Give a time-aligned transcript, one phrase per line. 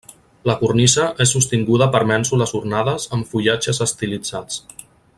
[0.49, 4.61] La cornisa és sostinguda per mènsules ornades amb fullatges estilitzats.